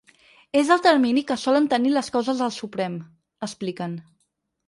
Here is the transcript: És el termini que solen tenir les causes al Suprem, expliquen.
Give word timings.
És 0.61 0.69
el 0.75 0.79
termini 0.87 1.23
que 1.31 1.37
solen 1.41 1.67
tenir 1.75 1.91
les 1.93 2.09
causes 2.17 2.41
al 2.45 2.55
Suprem, 2.57 2.95
expliquen. 3.49 3.97